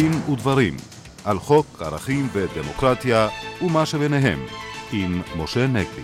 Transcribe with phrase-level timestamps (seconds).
[0.00, 0.76] דין ודברים
[1.24, 3.28] על חוק ערכים ודמוקרטיה
[3.62, 4.46] ומה שביניהם
[4.92, 6.02] עם משה נגבי.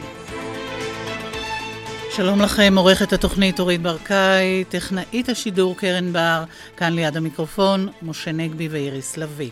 [2.11, 6.45] שלום לכם, עורכת התוכנית אורית ברקאי, טכנאית השידור קרן בר,
[6.77, 9.51] כאן ליד המיקרופון, משה נגבי ואיריס לביא.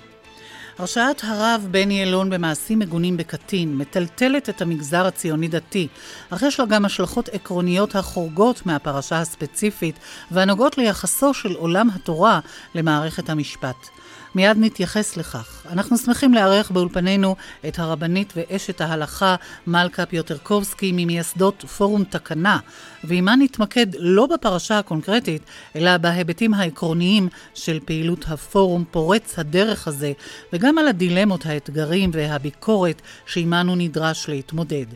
[0.79, 5.89] הרשעת הרב בני אלון במעשים מגונים בקטין מטלטלת את המגזר הציוני-דתי,
[6.31, 9.99] אך יש לה גם השלכות עקרוניות החורגות מהפרשה הספציפית
[10.31, 12.41] והנוגעות ליחסו של עולם התורה
[12.75, 13.94] למערכת המשפט.
[14.35, 15.67] מיד נתייחס לכך.
[15.71, 17.37] אנחנו שמחים לארח באולפנינו
[17.69, 22.59] את הרבנית ואשת ההלכה מלכה פיוטרקובסקי ממייסדות פורום תקנה,
[23.05, 25.43] ועימה נתמקד לא בפרשה הקונקרטית,
[25.77, 30.13] אלא בהיבטים העקרוניים של פעילות הפורום פורץ הדרך הזה,
[30.53, 34.87] וגם על הדילמות, האתגרים והביקורת שעימנו נדרש להתמודד.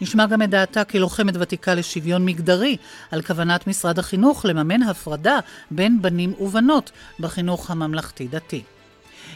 [0.00, 2.76] נשמע גם את דעתה כלוחמת ותיקה לשוויון מגדרי
[3.10, 5.38] על כוונת משרד החינוך לממן הפרדה
[5.70, 8.62] בין בנים ובנות בחינוך הממלכתי-דתי.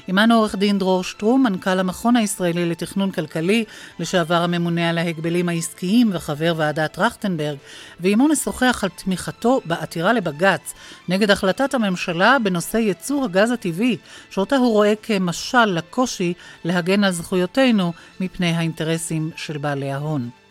[0.09, 3.65] עמנו עורך דין דרור שטרום, מנכ"ל המכון הישראלי לתכנון כלכלי,
[3.99, 7.59] לשעבר הממונה על ההגבלים העסקיים וחבר ועדת טרכטנברג,
[8.01, 10.75] ועמו נשוחח על תמיכתו בעתירה לבג"ץ
[11.09, 13.97] נגד החלטת הממשלה בנושא ייצור הגז הטבעי,
[14.31, 20.44] שאותה הוא רואה כמשל לקושי להגן על זכויותינו מפני האינטרסים של בעלי ההון.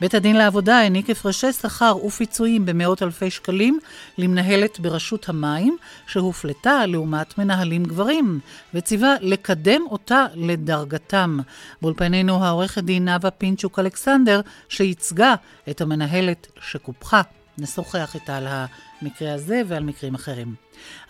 [0.00, 3.78] בית הדין לעבודה העניק הפרשי שכר ופיצויים במאות אלפי שקלים
[4.18, 8.40] למנהלת ברשות המים, שהופלטה לעומת מנהלים גברים,
[8.74, 11.38] וציווה לקדם אותה לדרגתם.
[11.82, 15.34] באולפנינו העורכת דין נאוה פינצ'וק אלכסנדר, שייצגה
[15.70, 17.22] את המנהלת שקופחה.
[17.58, 20.54] נשוחח איתה על המקרה הזה ועל מקרים אחרים.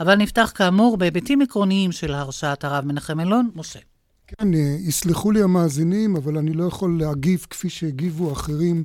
[0.01, 3.79] אבל נפתח כאמור בהיבטים עקרוניים של הרשעת הרב מנחם אלון, משה.
[4.29, 8.85] כן, אה, יסלחו לי המאזינים, אבל אני לא יכול להגיב כפי שהגיבו אחרים,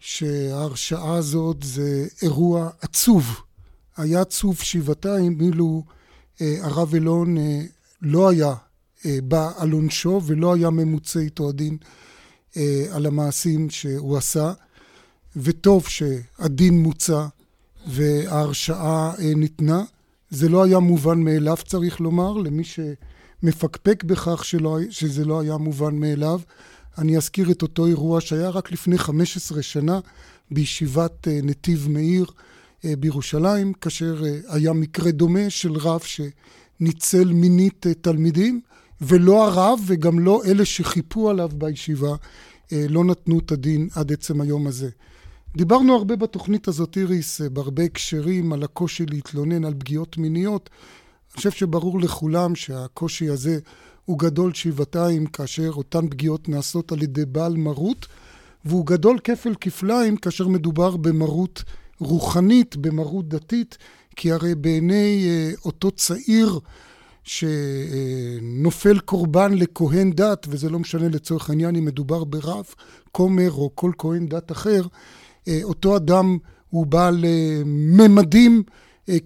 [0.00, 3.40] שההרשעה הזאת זה אירוע עצוב.
[3.96, 5.84] היה עצוב שבעתיים אילו
[6.40, 7.60] אה, הרב אלון אה,
[8.02, 8.54] לא היה
[9.06, 11.76] אה, בא על עונשו ולא היה ממוצה איתו הדין
[12.56, 14.52] אה, על המעשים שהוא עשה,
[15.36, 17.26] וטוב שהדין מוצע
[17.86, 19.82] וההרשעה אה, ניתנה.
[20.30, 22.80] זה לא היה מובן מאליו, צריך לומר, למי ש...
[23.42, 26.40] מפקפק בכך שלא, שזה לא היה מובן מאליו.
[26.98, 30.00] אני אזכיר את אותו אירוע שהיה רק לפני 15 שנה
[30.50, 32.26] בישיבת אה, נתיב מאיר
[32.84, 38.60] אה, בירושלים, כאשר אה, היה מקרה דומה של רב שניצל מינית תלמידים,
[39.00, 42.16] ולא הרב וגם לא אלה שחיפו עליו בישיבה
[42.72, 44.88] לא נתנו את הדין עד עצם היום הזה.
[45.56, 50.70] דיברנו הרבה בתוכנית הזאת, איריס, בהרבה הקשרים על הקושי להתלונן על פגיעות מיניות.
[51.38, 53.58] חושב שברור לכולם שהקושי הזה
[54.04, 58.06] הוא גדול שבעתיים כאשר אותן פגיעות נעשות על ידי בעל מרות,
[58.64, 61.62] והוא גדול כפל כפליים כאשר מדובר במרות
[62.00, 63.78] רוחנית, במרות דתית,
[64.16, 66.60] כי הרי בעיני אה, אותו צעיר
[67.24, 72.64] שנופל קורבן לכהן דת, וזה לא משנה לצורך העניין אם מדובר ברב,
[73.12, 74.82] כומר או כל כהן דת אחר,
[75.48, 76.38] אה, אותו אדם
[76.70, 78.62] הוא בעל אה, ממדים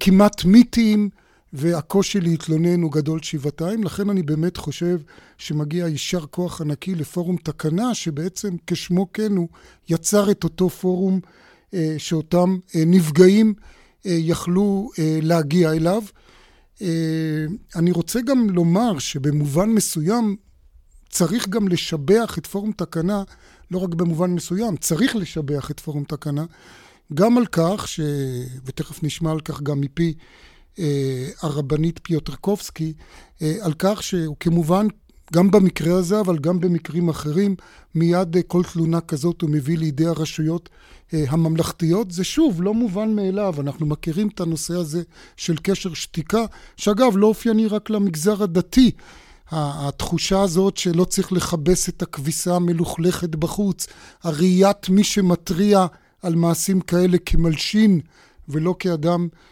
[0.00, 1.09] כמעט מיתיים,
[1.52, 5.00] והקושי להתלונן הוא גדול שבעתיים, לכן אני באמת חושב
[5.38, 9.48] שמגיע יישר כוח ענקי לפורום תקנה, שבעצם כשמו כן הוא
[9.88, 11.20] יצר את אותו פורום
[11.74, 13.54] אה, שאותם אה, נפגעים
[14.06, 16.02] אה, יכלו אה, להגיע אליו.
[16.82, 17.46] אה,
[17.76, 20.36] אני רוצה גם לומר שבמובן מסוים
[21.10, 23.22] צריך גם לשבח את פורום תקנה,
[23.70, 26.44] לא רק במובן מסוים, צריך לשבח את פורום תקנה,
[27.14, 28.00] גם על כך, ש...
[28.64, 30.14] ותכף נשמע על כך גם מפי
[31.43, 32.93] הרבנית פיוטרקובסקי,
[33.43, 34.87] אה, על כך שהוא כמובן,
[35.33, 37.56] גם במקרה הזה, אבל גם במקרים אחרים,
[37.94, 40.69] מיד אה, כל תלונה כזאת הוא מביא לידי הרשויות
[41.12, 42.11] הממלכתיות.
[42.11, 45.03] זה שוב, לא מובן מאליו, אנחנו מכירים את הנושא הזה
[45.37, 46.44] של קשר שתיקה,
[46.77, 48.91] שאגב, לא אופייני רק למגזר הדתי.
[49.50, 53.87] התחושה הזאת שלא צריך לכבס את הכביסה המלוכלכת בחוץ,
[54.23, 55.87] הראיית מי שמתריע
[56.23, 58.00] על מעשים כאלה כמלשין
[58.49, 59.51] ולא כאדם אה,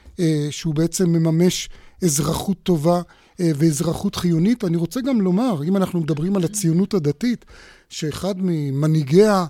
[0.51, 1.69] שהוא בעצם מממש
[2.05, 3.03] אזרחות טובה
[3.41, 4.65] אה, ואזרחות חיונית.
[4.65, 7.45] אני רוצה גם לומר, אם אנחנו מדברים על הציונות הדתית,
[7.89, 9.47] שאחד ממנהיגיה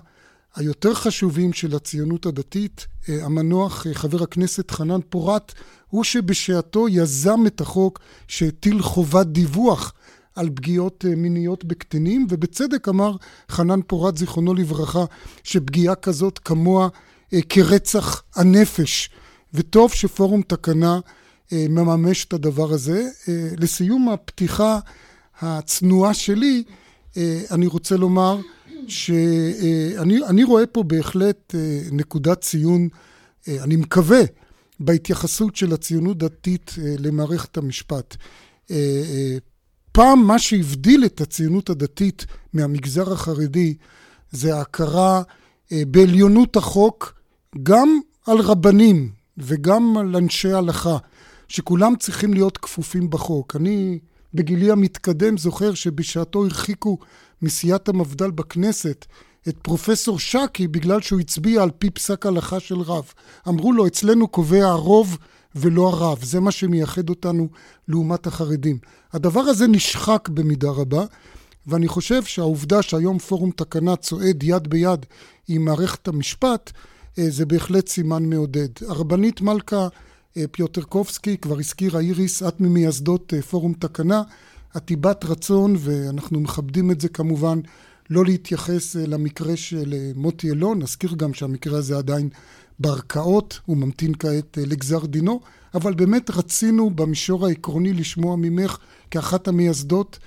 [0.55, 5.53] היותר חשובים של הציונות הדתית, אה, המנוח חבר הכנסת חנן פורת,
[5.89, 9.93] הוא שבשעתו יזם את החוק שהטיל חובת דיווח
[10.35, 13.15] על פגיעות מיניות בקטינים, ובצדק אמר
[13.49, 15.05] חנן פורת, זיכרונו לברכה,
[15.43, 16.89] שפגיעה כזאת כמוה
[17.49, 19.09] כרצח הנפש.
[19.53, 20.99] וטוב שפורום תקנה
[21.53, 23.09] אה, מממש את הדבר הזה.
[23.29, 24.79] אה, לסיום הפתיחה
[25.41, 26.63] הצנועה שלי,
[27.17, 28.39] אה, אני רוצה לומר
[28.87, 31.55] שאני רואה פה בהחלט
[31.91, 32.87] נקודת ציון,
[33.47, 34.21] אני מקווה,
[34.79, 38.17] בהתייחסות של הציונות דתית למערכת המשפט.
[39.91, 43.73] פעם מה שהבדיל את הציונות הדתית מהמגזר החרדי
[44.31, 45.21] זה ההכרה
[45.71, 47.21] בעליונות החוק
[47.63, 50.97] גם על רבנים וגם על אנשי הלכה,
[51.47, 53.55] שכולם צריכים להיות כפופים בחוק.
[53.55, 53.99] אני
[54.33, 56.97] בגילי המתקדם זוכר שבשעתו הרחיקו
[57.41, 59.05] מסיעת המפד"ל בכנסת
[59.47, 63.13] את פרופסור שקי בגלל שהוא הצביע על פי פסק הלכה של רב.
[63.47, 65.17] אמרו לו, אצלנו קובע הרוב
[65.55, 66.23] ולא הרב.
[66.23, 67.49] זה מה שמייחד אותנו
[67.87, 68.77] לעומת החרדים.
[69.13, 71.05] הדבר הזה נשחק במידה רבה,
[71.67, 75.05] ואני חושב שהעובדה שהיום פורום תקנה צועד יד ביד
[75.47, 76.71] עם מערכת המשפט,
[77.15, 78.69] זה בהחלט סימן מעודד.
[78.87, 79.87] הרבנית מלכה
[80.37, 84.23] אה, פיוטרקובסקי, כבר הזכירה איריס, את ממייסדות אה, פורום תקנה,
[84.77, 87.59] את היא בת רצון, ואנחנו מכבדים את זה כמובן,
[88.09, 92.29] לא להתייחס למקרה של מוטי אלון, נזכיר גם שהמקרה הזה עדיין
[92.79, 95.39] בערכאות, הוא ממתין כעת לגזר דינו,
[95.73, 98.77] אבל באמת רצינו במישור העקרוני לשמוע ממך
[99.11, 100.19] כאחת המייסדות.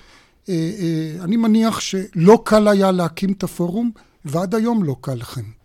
[1.21, 3.91] אני מניח שלא קל היה להקים את הפורום,
[4.25, 5.64] ועד היום לא קל לכם.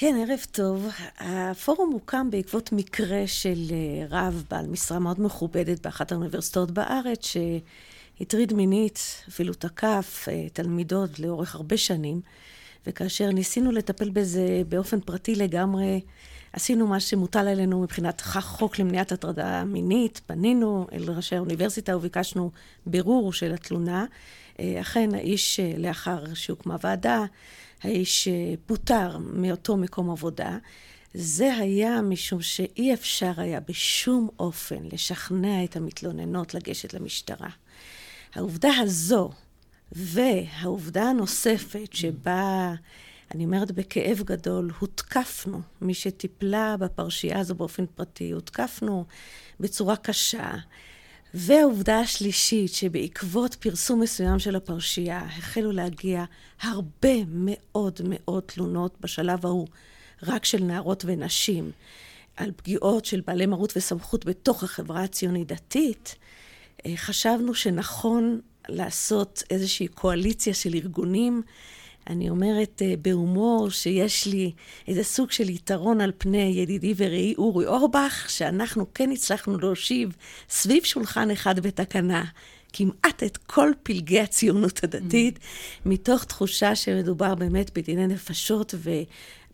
[0.00, 0.88] כן, ערב טוב.
[1.18, 7.26] הפורום הוקם בעקבות מקרה של אה, רב בעל משרה מאוד מכובדת באחת האוניברסיטאות בארץ,
[8.18, 12.20] שהטריד מינית, אפילו תקף אה, תלמידות לאורך הרבה שנים,
[12.86, 16.00] וכאשר ניסינו לטפל בזה באופן פרטי לגמרי,
[16.52, 22.50] עשינו מה שמוטל עלינו מבחינת חוק למניעת הטרדה מינית, פנינו אל ראשי האוניברסיטה וביקשנו
[22.86, 24.04] בירור של התלונה.
[24.60, 27.24] אה, אכן, האיש, לאחר שהוקמה ועדה,
[27.82, 28.28] האיש
[28.66, 30.58] פוטר מאותו מקום עבודה,
[31.14, 37.48] זה היה משום שאי אפשר היה בשום אופן לשכנע את המתלוננות לגשת למשטרה.
[38.34, 39.30] העובדה הזו
[39.92, 42.74] והעובדה הנוספת שבה,
[43.34, 49.04] אני אומרת בכאב גדול, הותקפנו, מי שטיפלה בפרשייה הזו באופן פרטי, הותקפנו
[49.60, 50.50] בצורה קשה.
[51.34, 56.24] והעובדה השלישית, שבעקבות פרסום מסוים של הפרשייה, החלו להגיע
[56.60, 59.66] הרבה מאוד מאוד תלונות בשלב ההוא,
[60.22, 61.70] רק של נערות ונשים,
[62.36, 66.16] על פגיעות של בעלי מרות וסמכות בתוך החברה הציונית-דתית,
[66.86, 71.42] אה, חשבנו שנכון לעשות איזושהי קואליציה של ארגונים
[72.06, 74.52] אני אומרת uh, בהומור שיש לי
[74.88, 80.16] איזה סוג של יתרון על פני ידידי ורעי אורי אורבך, שאנחנו כן הצלחנו להושיב
[80.48, 82.24] סביב שולחן אחד בתקנה.
[82.72, 85.88] כמעט את כל פלגי הציונות הדתית, mm-hmm.
[85.88, 88.74] מתוך תחושה שמדובר באמת בדיני נפשות,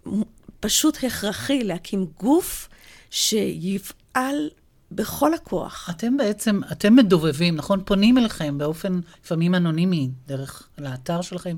[0.06, 2.68] ופשוט הכרחי להקים גוף
[3.10, 4.50] שיפעל
[4.92, 5.90] בכל הכוח.
[5.90, 7.82] אתם בעצם, אתם מדובבים, נכון?
[7.84, 11.56] פונים אליכם באופן לפעמים אנונימי, דרך לאתר שלכם,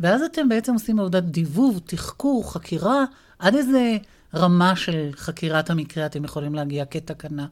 [0.00, 3.04] ואז אתם בעצם עושים עבודת דיבוב, תחקור, חקירה,
[3.38, 3.96] עד איזה
[4.34, 7.46] רמה של חקירת המקרה אתם יכולים להגיע כתקנה?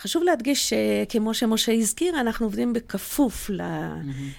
[0.00, 3.50] חשוב להדגיש שכמו שמשה הזכיר, אנחנו עובדים בכפוף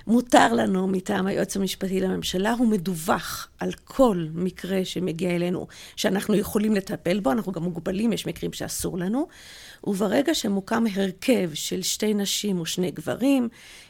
[0.08, 2.52] למותר לנו מטעם היועץ המשפטי לממשלה.
[2.52, 8.26] הוא מדווח על כל מקרה שמגיע אלינו שאנחנו יכולים לטפל בו, אנחנו גם מוגבלים, יש
[8.26, 9.28] מקרים שאסור לנו.
[9.84, 13.50] וברגע שמוקם הרכב של שתי נשים ושני גברים,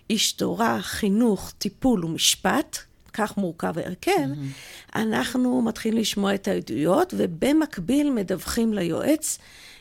[0.09, 2.77] איש תורה, חינוך, טיפול ומשפט,
[3.13, 4.95] כך מורכב ההרכב, mm-hmm.
[4.95, 9.37] אנחנו מתחילים לשמוע את העדויות, ובמקביל מדווחים ליועץ,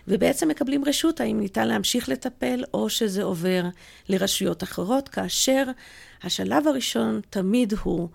[0.08, 3.64] ובעצם מקבלים רשות האם ניתן להמשיך לטפל, או שזה עובר
[4.08, 5.64] לרשויות אחרות, כאשר
[6.22, 8.08] השלב הראשון תמיד הוא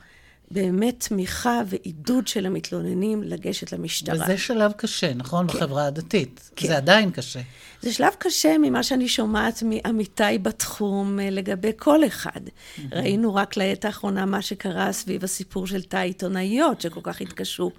[0.52, 4.24] באמת תמיכה ועידוד של המתלוננים לגשת למשטרה.
[4.24, 5.48] וזה שלב קשה, נכון?
[5.48, 5.58] כן.
[5.58, 6.50] בחברה הדתית.
[6.56, 6.68] כן.
[6.68, 7.40] זה עדיין קשה.
[7.82, 12.32] זה שלב קשה ממה שאני שומעת מעמיתיי בתחום אה, לגבי כל אחד.
[12.46, 12.82] Mm-hmm.
[12.92, 17.72] ראינו רק לעת האחרונה מה שקרה סביב הסיפור של תא העיתונאיות, שכל כך התקשו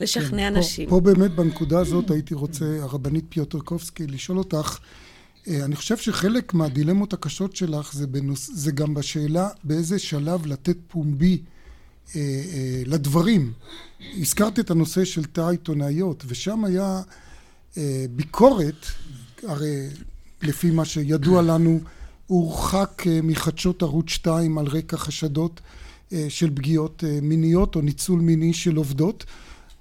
[0.00, 0.88] לשכנע כן, אנשים.
[0.88, 4.78] פה, פה באמת בנקודה הזאת הייתי רוצה, הרבנית פיוטרקובסקי, לשאול אותך,
[5.48, 10.76] אה, אני חושב שחלק מהדילמות הקשות שלך זה, בנוס, זה גם בשאלה באיזה שלב לתת
[10.88, 11.38] פומבי
[12.16, 13.52] אה, אה, לדברים.
[14.16, 17.02] הזכרת את הנושא של תא העיתונאיות, ושם היה
[17.76, 18.86] אה, ביקורת,
[19.42, 19.86] הרי
[20.42, 21.80] לפי מה שידוע לנו,
[22.26, 25.60] הורחק מחדשות ערוץ 2 על רקע חשדות
[26.28, 29.24] של פגיעות מיניות או ניצול מיני של עובדות.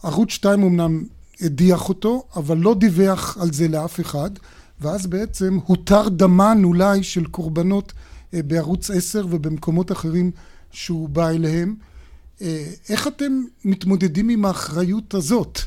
[0.04, 1.04] ערוץ 2 אמנם
[1.42, 4.30] הדיח אותו, אבל לא דיווח על זה לאף אחד,
[4.82, 7.94] ואז בעצם הותר דמן אולי של קורבנות
[8.34, 10.32] בערוץ 10 ובמקומות אחרים
[10.72, 11.76] שהוא בא אליהם.
[12.42, 15.60] אה, איך אתם מתמודדים עם האחריות הזאת?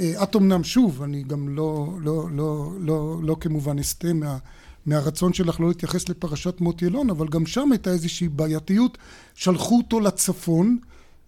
[0.00, 4.38] אה, את אמנם, שוב, אני גם לא, לא, לא, לא, לא כמובן אסטה מה,
[4.86, 8.98] מהרצון שלך לא להתייחס לפרשת מוטי אלון, אבל גם שם הייתה איזושהי בעייתיות.
[9.34, 10.78] שלחו אותו לצפון,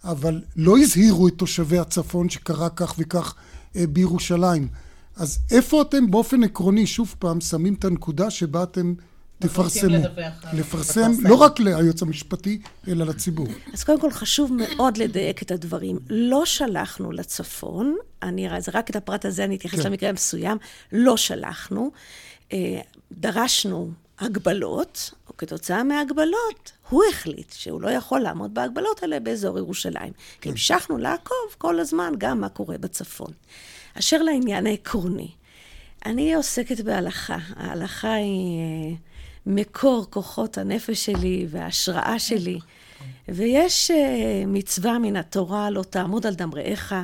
[0.04, 3.34] אבל לא הזהירו את תושבי הצפון שקרה כך וכך
[3.76, 4.68] אה, בירושלים.
[5.16, 8.94] אז איפה אתם באופן עקרוני, שוב פעם, שמים את הנקודה שבה אתם
[9.38, 9.96] תפרסמו.
[10.52, 13.46] לפרסם, לא רק ליועץ המשפטי, אלא לציבור.
[13.72, 15.98] אז קודם כל חשוב מאוד לדייק את הדברים.
[16.10, 19.86] לא שלחנו לצפון, אני, זה רק את הפרט הזה, אני אתייחס כן.
[19.86, 20.58] למקרה מסוים,
[20.92, 21.90] לא שלחנו.
[22.52, 22.80] אה,
[23.12, 30.12] דרשנו הגבלות, או כתוצאה מהגבלות, הוא החליט שהוא לא יכול לעמוד בהגבלות האלה באזור ירושלים.
[30.40, 30.50] כן.
[30.50, 33.32] המשכנו לעקוב כל הזמן גם מה קורה בצפון.
[33.98, 35.30] אשר לעניין העקרוני,
[36.06, 37.38] אני עוסקת בהלכה.
[37.56, 38.96] ההלכה היא אה,
[39.46, 42.58] מקור כוחות הנפש שלי וההשראה שלי.
[43.28, 46.94] ויש אה, מצווה מן התורה, לא תעמוד על דמראיך.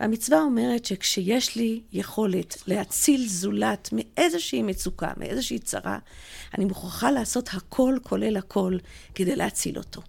[0.00, 5.98] והמצווה אומרת שכשיש לי יכולת להציל זולת מאיזושהי מצוקה, מאיזושהי צרה,
[6.58, 8.76] אני מוכרחה לעשות הכל כולל הכל
[9.14, 10.02] כדי להציל אותו.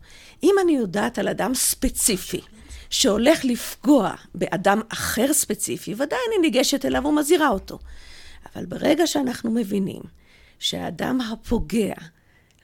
[0.43, 2.41] אם אני יודעת על אדם ספציפי
[2.89, 7.79] שהולך לפגוע באדם אחר ספציפי, ודאי אני ניגשת אליו ומזהירה אותו.
[8.55, 10.01] אבל ברגע שאנחנו מבינים
[10.59, 11.93] שהאדם הפוגע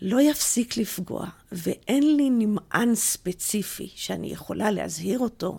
[0.01, 5.58] לא יפסיק לפגוע, ואין לי נמען ספציפי שאני יכולה להזהיר אותו,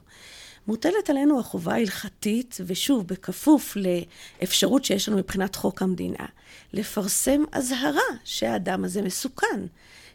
[0.68, 6.26] מוטלת עלינו החובה ההלכתית, ושוב, בכפוף לאפשרות שיש לנו מבחינת חוק המדינה,
[6.72, 9.66] לפרסם אזהרה שהאדם הזה מסוכן,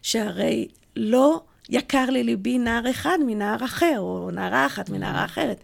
[0.02, 5.60] שהרי לא יקר לליבי נער אחד מנער אחר, או נערה אחת מנערה אחרת.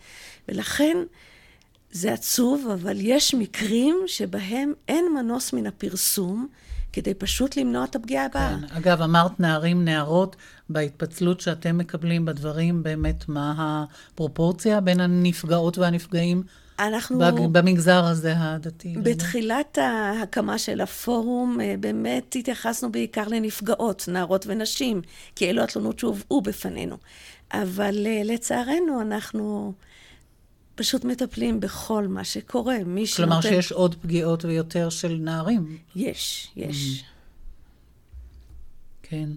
[0.49, 0.97] ולכן
[1.91, 6.49] זה עצוב, אבל יש מקרים שבהם אין מנוס מן הפרסום.
[6.93, 8.57] כדי פשוט למנוע את הפגיעה הבאה.
[8.69, 8.77] כן.
[8.77, 10.37] אגב, אמרת נערים, נערות,
[10.69, 16.43] בהתפצלות שאתם מקבלים בדברים, באמת, מה הפרופורציה בין הנפגעות והנפגעים?
[16.79, 17.19] אנחנו...
[17.53, 18.95] במגזר הזה הדתי.
[19.03, 25.03] בתחילת ההקמה של הפורום, אה, באמת התייחסנו בעיקר לנפגעות, נערות ונשים,
[25.37, 26.97] כי אלו התלונות שהובאו בפנינו.
[27.53, 29.73] אבל אה, לצערנו, אנחנו
[30.79, 32.77] פשוט מטפלים בכל מה שקורה.
[32.87, 33.31] מי שנותן...
[33.31, 35.79] כלומר שיש עוד פגיעות ויותר של נערים.
[35.97, 37.03] יש, יש.
[37.03, 37.19] Mm.
[39.03, 39.29] כן.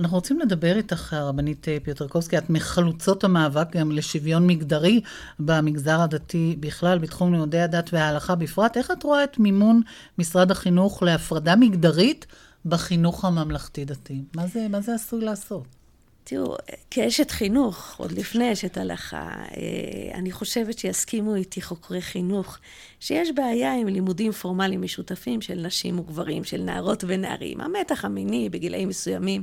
[0.00, 5.00] אנחנו רוצים לדבר איתך, הרבנית אה, פיוטרקובסקי, את מחלוצות המאבק גם לשוויון מגדרי
[5.38, 8.76] במגזר הדתי בכלל, בתחום לימודי הדת וההלכה בפרט.
[8.76, 9.80] איך את רואה את מימון
[10.18, 12.26] משרד החינוך להפרדה מגדרית
[12.66, 14.22] בחינוך הממלכתי-דתי?
[14.34, 15.75] מה מה זה עשוי לעשות?
[16.28, 16.56] תראו,
[16.90, 22.58] כאשת חינוך, עוד לפני אשת הלכה, אה, אני חושבת שיסכימו איתי חוקרי חינוך
[23.00, 27.60] שיש בעיה עם לימודים פורמליים משותפים של נשים וגברים, של נערות ונערים.
[27.60, 29.42] המתח המיני בגילאים מסוימים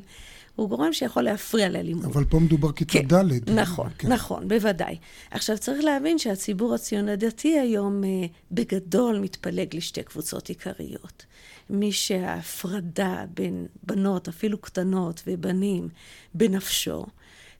[0.56, 2.06] הוא גורם שיכול להפריע ללימוד.
[2.06, 3.50] אבל פה מדובר כיתה כן, ד'.
[3.50, 4.14] נכון, כן.
[4.14, 4.98] נכון, בוודאי.
[5.32, 8.10] עכשיו, צריך להבין שהציבור הציון הדתי היום אה,
[8.52, 11.26] בגדול מתפלג לשתי קבוצות עיקריות.
[11.70, 15.90] מי שההפרדה בין בנות, אפילו קטנות, ובנים,
[16.34, 17.06] בנפשו,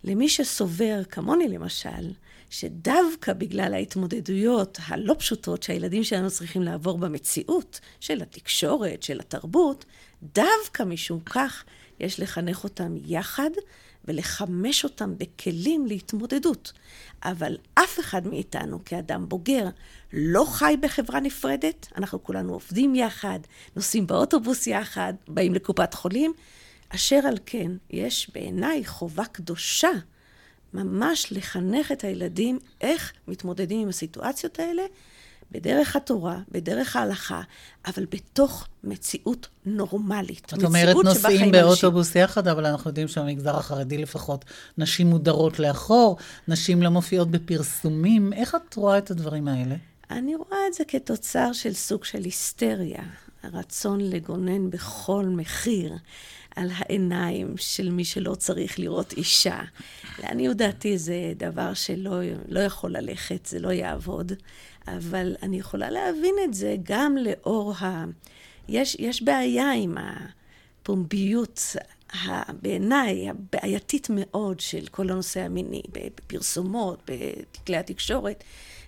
[0.04, 2.12] למי שסובר, כמוני למשל,
[2.50, 9.86] שדווקא בגלל ההתמודדויות הלא פשוטות שהילדים שלנו צריכים לעבור במציאות של התקשורת, של התרבות,
[10.24, 11.64] דווקא משום כך
[12.00, 13.50] יש לחנך אותם יחד
[14.06, 16.74] ולחמש אותם בכלים להתמודדות.
[17.24, 19.68] אבל אף אחד מאיתנו כאדם בוגר
[20.14, 23.40] לא חי בחברה נפרדת, אנחנו כולנו עובדים יחד,
[23.76, 26.34] נוסעים באוטובוס יחד, באים לקופת חולים,
[26.90, 29.92] אשר על כן יש בעיניי חובה קדושה
[30.74, 34.84] ממש לחנך את הילדים איך מתמודדים עם הסיטואציות האלה
[35.54, 37.42] בדרך התורה, בדרך ההלכה,
[37.88, 40.54] אבל בתוך מציאות נורמלית.
[40.54, 42.22] את אומרת, נוסעים באוטובוס אנשים.
[42.22, 44.46] יחד, אבל אנחנו יודעים שבמגזר החרדי לפחות,
[44.78, 46.18] נשים מודרות לאחור,
[46.48, 48.34] נשים לא מופיעות בפרסומים.
[48.34, 49.76] איך את רואה את הדברים האלה?
[50.12, 53.04] אני רואה את זה כתוצר של סוג של היסטריה,
[53.44, 55.94] הרצון לגונן בכל מחיר
[56.56, 59.62] על העיניים של מי שלא צריך לראות אישה.
[60.20, 64.32] לעניות דעתי זה דבר שלא לא יכול ללכת, זה לא יעבוד.
[64.88, 68.06] אבל אני יכולה להבין את זה גם לאור ה...
[68.68, 71.62] יש, יש בעיה עם הפומביות,
[72.62, 78.44] בעיניי, הבעייתית מאוד של כל הנושא המיני, בפרסומות, בכלי התקשורת.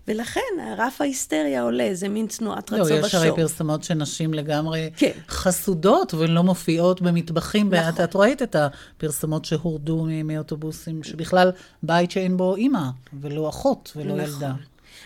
[0.08, 3.00] ולכן הרף ההיסטריה עולה, זה מין תנועת רצון בשור.
[3.00, 5.12] לא, יש הרי פרסומות של נשים לגמרי כן.
[5.28, 7.74] חסודות ולא מופיעות במטבחים.
[7.74, 8.04] נכון.
[8.04, 11.52] את ראית את הפרסומות שהורדו מאוטובוסים, שבכלל
[11.84, 12.90] בית שאין בו אימא,
[13.22, 14.34] ולא אחות, ולא נכון.
[14.34, 14.54] ילדה.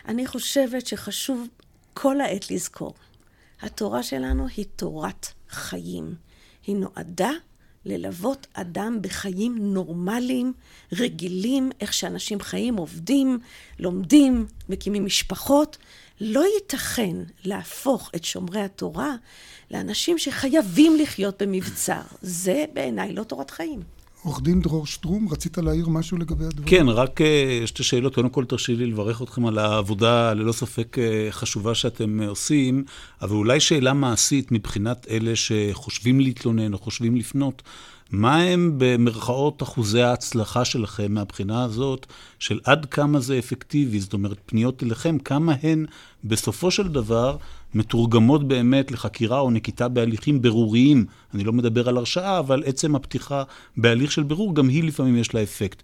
[0.07, 1.47] אני חושבת שחשוב
[1.93, 2.93] כל העת לזכור,
[3.61, 6.15] התורה שלנו היא תורת חיים.
[6.67, 7.31] היא נועדה
[7.85, 10.53] ללוות אדם בחיים נורמליים,
[10.93, 13.39] רגילים, איך שאנשים חיים, עובדים,
[13.79, 15.77] לומדים, מקימים משפחות.
[16.21, 19.15] לא ייתכן להפוך את שומרי התורה
[19.71, 22.01] לאנשים שחייבים לחיות במבצר.
[22.21, 23.98] זה בעיניי לא תורת חיים.
[24.23, 26.69] עורך דין דרור שטרום, רצית להעיר משהו לגבי הדברים?
[26.69, 28.15] כן, רק אה, שתי שאלות.
[28.15, 32.83] קודם כל, תרשי לי לברך אתכם על העבודה ללא ספק אה, חשובה שאתם אה, עושים,
[33.21, 37.61] אבל אולי שאלה מעשית מבחינת אלה שחושבים להתלונן או חושבים לפנות.
[38.11, 42.05] מה הם במרכאות אחוזי ההצלחה שלכם מהבחינה הזאת
[42.39, 43.99] של עד כמה זה אפקטיבי?
[43.99, 45.85] זאת אומרת, פניות אליכם, כמה הן
[46.23, 47.37] בסופו של דבר
[47.73, 51.05] מתורגמות באמת לחקירה או נקיטה בהליכים ברוריים.
[51.33, 53.43] אני לא מדבר על הרשעה, אבל עצם הפתיחה
[53.77, 55.83] בהליך של ברור, גם היא לפעמים יש לה אפקט.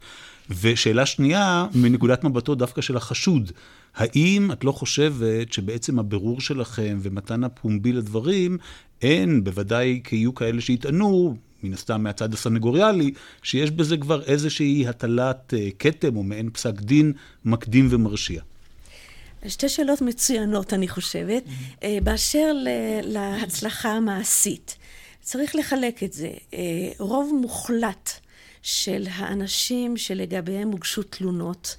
[0.62, 3.51] ושאלה שנייה, מנקודת מבטו דווקא של החשוד,
[3.96, 8.58] האם את לא חושבת שבעצם הבירור שלכם ומתן הפומבי לדברים,
[9.01, 13.12] אין, בוודאי כי יהיו כאלה שיטענו, מן הסתם מהצד הסנגוריאלי,
[13.44, 17.13] שיש בזה כבר איזושהי הטלת אה, כתם או מעין פסק דין
[17.46, 18.42] מקדים ומרשיע.
[19.47, 21.43] שתי שאלות מצוינות, אני חושבת.
[21.45, 21.85] Mm-hmm.
[22.03, 22.53] באשר
[23.03, 24.77] להצלחה המעשית,
[25.21, 26.29] צריך לחלק את זה.
[26.53, 26.59] אה,
[26.99, 28.09] רוב מוחלט
[28.61, 31.75] של האנשים שלגביהם הוגשו תלונות,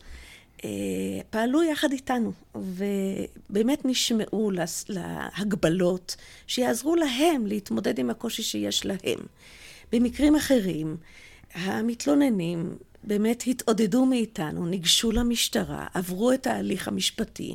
[1.31, 4.51] פעלו יחד איתנו, ובאמת נשמעו
[4.89, 9.19] להגבלות שיעזרו להם להתמודד עם הקושי שיש להם.
[9.93, 10.97] במקרים אחרים,
[11.55, 12.77] המתלוננים
[13.07, 17.55] באמת התעודדו מאיתנו, ניגשו למשטרה, עברו את ההליך המשפטי,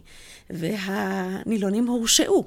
[0.50, 2.46] והנילונים הורשעו.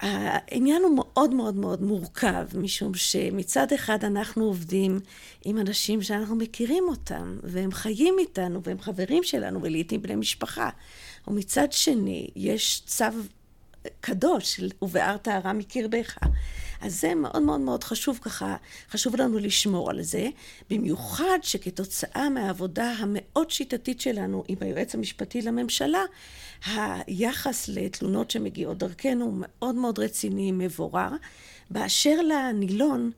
[0.00, 5.00] העניין הוא מאוד מאוד מאוד מורכב, משום שמצד אחד אנחנו עובדים
[5.44, 10.70] עם אנשים שאנחנו מכירים אותם, והם חיים איתנו, והם חברים שלנו, ולעיתים בני משפחה.
[11.28, 13.04] ומצד שני, יש צו
[14.00, 16.18] קדוש, ובארת הרע מקרבך.
[16.80, 18.56] אז זה מאוד מאוד מאוד חשוב ככה,
[18.90, 20.28] חשוב לנו לשמור על זה,
[20.70, 26.02] במיוחד שכתוצאה מהעבודה המאוד שיטתית שלנו עם היועץ המשפטי לממשלה,
[26.66, 31.10] היחס לתלונות שמגיעות דרכנו הוא מאוד מאוד רציני, מבורר.
[31.70, 33.10] באשר לנילון,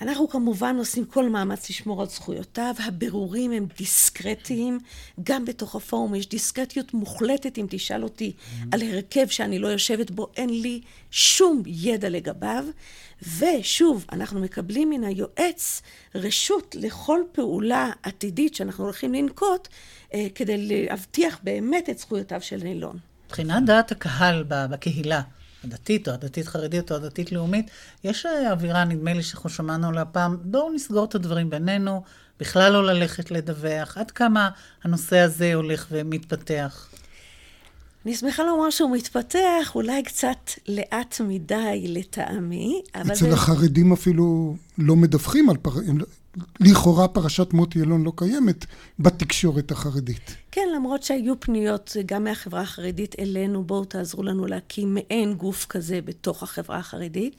[0.00, 4.78] אנחנו כמובן עושים כל מאמץ לשמור על זכויותיו, הבירורים הם דיסקרטיים,
[5.22, 8.64] גם בתוך הפורום יש דיסקרטיות מוחלטת, אם תשאל אותי mm-hmm.
[8.72, 12.64] על הרכב שאני לא יושבת בו, אין לי שום ידע לגביו.
[13.38, 15.82] ושוב, אנחנו מקבלים מן היועץ
[16.14, 19.68] רשות לכל פעולה עתידית שאנחנו הולכים לנקוט
[20.14, 22.98] אה, כדי להבטיח באמת את זכויותיו של נילון.
[23.26, 25.22] מבחינת דעת הקהל בקהילה,
[25.64, 27.70] הדתית או הדתית-חרדית או הדתית-לאומית,
[28.04, 32.02] יש אה, אווירה, נדמה לי שאנחנו שמענו עליה פעם, בואו נסגור את הדברים בינינו,
[32.40, 34.48] בכלל לא ללכת לדווח, עד כמה
[34.84, 36.88] הנושא הזה הולך ומתפתח.
[38.06, 43.12] אני שמחה לומר שהוא מתפתח, אולי קצת לאט מדי לטעמי, אבל...
[43.12, 43.32] אצל זה...
[43.32, 45.70] החרדים אפילו לא מדווחים על פר...
[46.60, 48.66] לכאורה פרשת מוטי אלון לא קיימת
[48.98, 50.36] בתקשורת החרדית.
[50.50, 56.00] כן, למרות שהיו פניות גם מהחברה החרדית אלינו, בואו תעזרו לנו להקים מעין גוף כזה
[56.00, 57.36] בתוך החברה החרדית.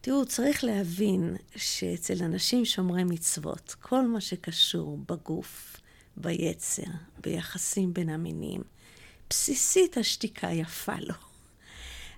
[0.00, 5.76] תראו, צריך להבין שאצל אנשים שומרי מצוות, כל מה שקשור בגוף,
[6.16, 6.82] ביצר,
[7.22, 8.60] ביחסים בין המינים,
[9.30, 11.31] בסיסית השתיקה יפה לו.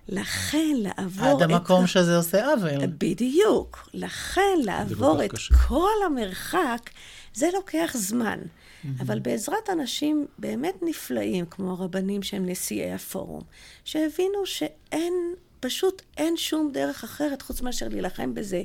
[0.09, 1.41] לכן לעבור עד את...
[1.41, 2.85] עד המקום שזה עושה עוול.
[2.97, 3.89] בדיוק.
[3.93, 5.55] לכן לעבור את קשה.
[5.67, 6.89] כל המרחק,
[7.33, 8.39] זה לוקח זמן.
[8.39, 8.87] Mm-hmm.
[9.01, 13.41] אבל בעזרת אנשים באמת נפלאים, כמו הרבנים שהם נשיאי הפורום,
[13.85, 15.13] שהבינו שאין,
[15.59, 18.63] פשוט אין שום דרך אחרת חוץ מאשר להילחם בזה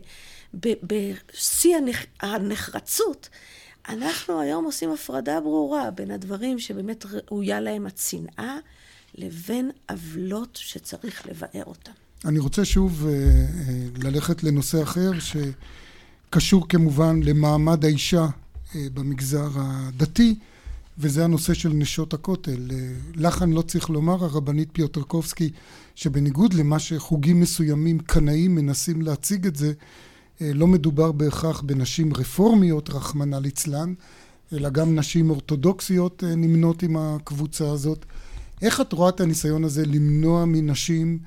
[0.54, 2.10] בשיא הנחרצות.
[2.20, 3.28] הנחרצות.
[3.88, 8.58] אנחנו היום עושים הפרדה ברורה בין הדברים שבאמת ראויה להם הצנעה,
[9.14, 11.92] לבין עוולות שצריך לבאר אותן.
[12.24, 20.34] אני רוצה שוב uh, uh, ללכת לנושא אחר, שקשור כמובן למעמד האישה uh, במגזר הדתי,
[20.98, 22.68] וזה הנושא של נשות הכותל.
[23.14, 25.50] לך אני לא צריך לומר, הרבנית פיוטרקובסקי,
[25.94, 29.72] שבניגוד למה שחוגים מסוימים, קנאים, מנסים להציג את זה,
[30.42, 33.94] אה, לא מדובר בהכרח בנשים רפורמיות, רחמנא ליצלן,
[34.52, 38.04] אלא גם נשים אורתודוקסיות אה, נמנות עם הקבוצה הזאת.
[38.62, 41.18] איך את רואה את הניסיון הזה למנוע מנשים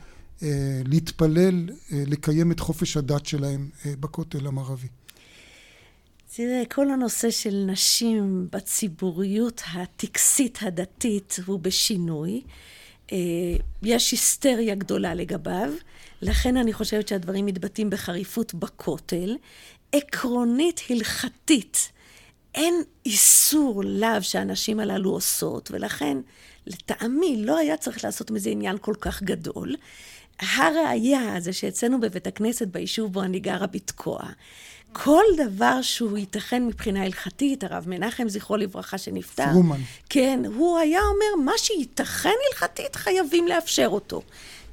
[0.43, 4.87] אה, להתפלל, לקיים את חופש הדת שלהם בכותל המערבי?
[6.35, 12.41] תראה, כל הנושא של נשים בציבוריות הטקסית הדתית הוא בשינוי.
[13.83, 15.73] יש היסטריה גדולה לגביו.
[16.21, 19.35] לכן אני חושבת שהדברים מתבטאים בחריפות בכותל.
[19.91, 21.91] עקרונית, הלכתית,
[22.55, 22.73] אין
[23.05, 26.17] איסור לאו שהנשים הללו עושות, ולכן
[26.67, 29.75] לטעמי לא היה צריך לעשות מזה עניין כל כך גדול.
[30.39, 34.19] הראיה זה שאצלנו בבית הכנסת ביישוב בו אני גרה בתקוע,
[34.93, 39.79] כל דבר שהוא ייתכן מבחינה הלכתית, הרב מנחם, זכרו לברכה, שנפטר, פרומן.
[40.09, 44.21] כן, הוא היה אומר, מה שייתכן הלכתית, חייבים לאפשר אותו.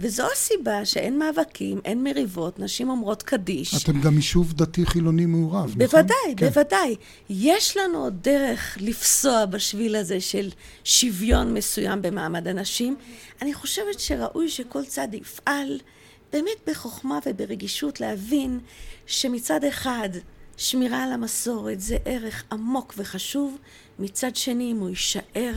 [0.01, 3.83] וזו הסיבה שאין מאבקים, אין מריבות, נשים אומרות קדיש.
[3.83, 5.79] אתם גם יישוב דתי-חילוני מעורב, נכון?
[5.79, 6.47] בוודאי, כן.
[6.49, 6.97] בוודאי.
[7.31, 10.49] יש לנו עוד דרך לפסוע בשביל הזה של
[10.85, 12.97] שוויון מסוים במעמד הנשים.
[13.43, 15.81] אני חושבת שראוי שכל צד יפעל
[16.33, 18.61] באמת בחוכמה וברגישות להבין
[19.07, 20.09] שמצד אחד
[20.57, 23.59] שמירה על המסורת זה ערך עמוק וחשוב,
[23.99, 25.55] מצד שני אם הוא יישאר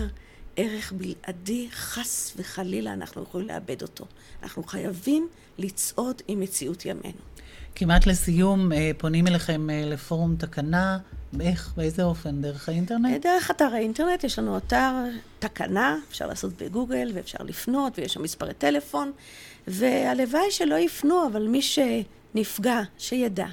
[0.55, 4.05] ערך בלעדי, חס וחלילה אנחנו יכולים לאבד אותו.
[4.43, 7.17] אנחנו חייבים לצעוד עם מציאות ימינו.
[7.75, 10.97] כמעט לסיום, אה, פונים אליכם אה, לפורום תקנה,
[11.41, 12.41] איך, באיזה אופן?
[12.41, 13.21] דרך האינטרנט?
[13.21, 14.91] דרך אתר האינטרנט, יש לנו אתר
[15.39, 19.11] תקנה, אפשר לעשות בגוגל ואפשר לפנות, ויש שם מספרי טלפון,
[19.67, 23.47] והלוואי שלא יפנו, אבל מי שנפגע, שידע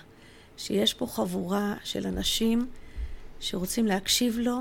[0.56, 2.66] שיש פה חבורה של אנשים
[3.40, 4.58] שרוצים להקשיב לו,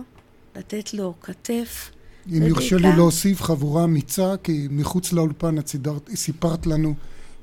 [0.55, 1.91] לתת לו כתף.
[2.27, 6.93] אם יורשה לי להוסיף חבורה אמיצה, כי מחוץ לאולפן את סידרת, סיפרת לנו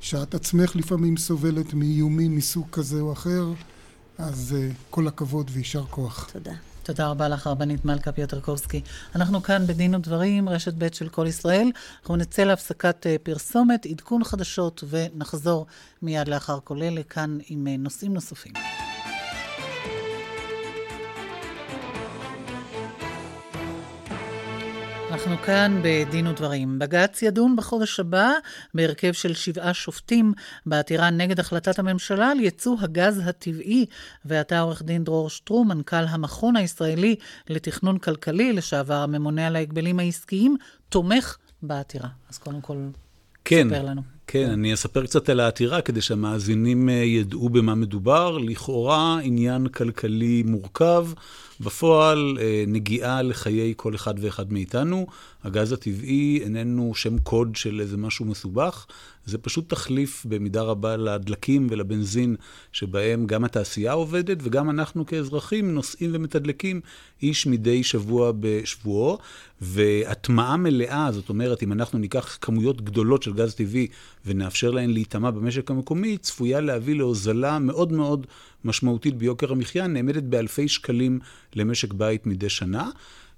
[0.00, 3.44] שאת עצמך לפעמים סובלת מאיומים מסוג כזה או אחר,
[4.18, 6.30] אז uh, כל הכבוד ויישר כוח.
[6.32, 6.52] תודה.
[6.82, 8.80] תודה רבה לך, רבנית מלכה פיוטרקובסקי.
[9.14, 11.70] אנחנו כאן בדין ודברים, רשת ב' של כל ישראל.
[12.00, 15.66] אנחנו נצא להפסקת uh, פרסומת, עדכון חדשות, ונחזור
[16.02, 18.52] מיד לאחר כל אלה כאן עם uh, נושאים נוספים.
[25.26, 26.78] אנחנו כאן בדין ודברים.
[26.78, 28.32] בג"ץ ידון בחודש הבא
[28.74, 30.32] בהרכב של שבעה שופטים
[30.66, 33.86] בעתירה נגד החלטת הממשלה על ייצוא הגז הטבעי.
[34.24, 37.16] ואתה עורך דין דרור שטרום, מנכ"ל המכון הישראלי
[37.48, 40.56] לתכנון כלכלי, לשעבר הממונה על ההגבלים העסקיים,
[40.88, 42.08] תומך בעתירה.
[42.30, 42.76] אז קודם כל,
[43.44, 44.02] כן, ספר לנו.
[44.26, 48.38] כן, אני אספר קצת על העתירה כדי שהמאזינים אה, ידעו במה מדובר.
[48.38, 51.06] לכאורה עניין כלכלי מורכב.
[51.60, 55.06] בפועל אה, נגיעה לחיי כל אחד ואחד מאיתנו.
[55.44, 58.86] הגז הטבעי איננו שם קוד של איזה משהו מסובך,
[59.26, 62.36] זה פשוט תחליף במידה רבה לדלקים ולבנזין
[62.72, 66.80] שבהם גם התעשייה עובדת וגם אנחנו כאזרחים נוסעים ומתדלקים
[67.22, 69.18] איש מדי שבוע בשבועו.
[69.60, 73.86] והטמעה מלאה, זאת אומרת, אם אנחנו ניקח כמויות גדולות של גז טבעי
[74.26, 78.26] ונאפשר להן להיטמע במשק המקומי, צפויה להביא להוזלה מאוד מאוד
[78.64, 81.18] משמעותית ביוקר המחיה, נאמדת באלפי שקלים
[81.54, 82.90] למשק בית מדי שנה.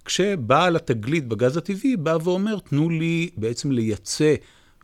[0.05, 4.35] כשבעל התגלית בגז הטבעי בא ואומר, תנו לי בעצם לייצא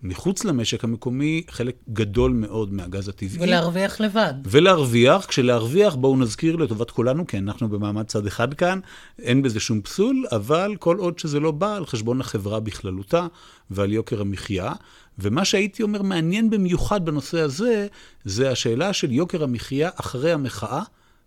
[0.04, 3.38] מחוץ למשק המקומי חלק גדול מאוד מהגז הטבעי.
[3.46, 4.34] ולהרוויח לבד.
[4.44, 8.80] ולהרוויח, כשלהרוויח, בואו נזכיר לטובת כולנו, כי אנחנו במעמד צד אחד כאן,
[9.18, 13.26] אין בזה שום פסול, אבל כל עוד שזה לא בא על חשבון החברה בכללותה
[13.70, 14.72] ועל יוקר המחיה.
[15.18, 17.86] ומה שהייתי אומר מעניין במיוחד בנושא הזה,
[18.24, 20.82] זה השאלה של יוקר המחיה אחרי המחאה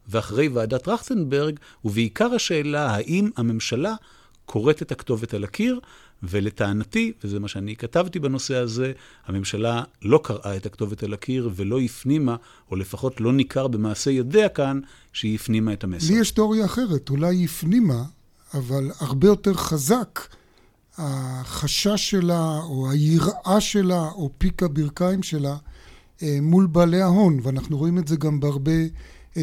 [0.09, 3.95] ואחרי ועדת טרכטנברג, ובעיקר השאלה האם הממשלה
[4.45, 5.79] קוראת את הכתובת על הקיר,
[6.23, 8.91] ולטענתי, וזה מה שאני כתבתי בנושא הזה,
[9.25, 12.35] הממשלה לא קראה את הכתובת על הקיר ולא הפנימה,
[12.71, 14.79] או לפחות לא ניכר במעשה ידיה כאן,
[15.13, 16.13] שהיא הפנימה את המסר.
[16.13, 18.03] לי יש תיאוריה אחרת, אולי היא הפנימה,
[18.53, 20.19] אבל הרבה יותר חזק
[20.97, 25.55] החשש שלה, או היראה שלה, או פיק הברכיים שלה,
[26.23, 28.71] אה, מול בעלי ההון, ואנחנו רואים את זה גם בהרבה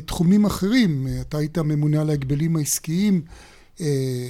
[0.01, 1.07] תחומים אחרים.
[1.21, 3.23] אתה היית ממונה על ההגבלים העסקיים,
[3.81, 3.87] אה,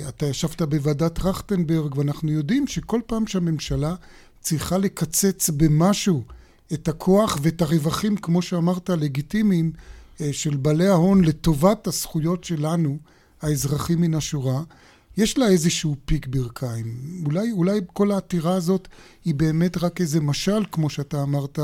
[0.09, 3.95] אתה ישבת בוועדת טרכטנברג, ואנחנו יודעים שכל פעם שהממשלה
[4.41, 6.23] צריכה לקצץ במשהו
[6.73, 9.73] את הכוח ואת הרווחים, כמו שאמרת, הלגיטימיים
[10.33, 12.99] של בעלי ההון לטובת הזכויות שלנו,
[13.43, 14.63] האזרחים מן השורה,
[15.17, 16.97] יש לה איזשהו פיק ברכיים.
[17.27, 18.89] אולי, אולי כל העתירה הזאת
[19.25, 21.59] היא באמת רק איזה משל, כמו שאתה אמרת,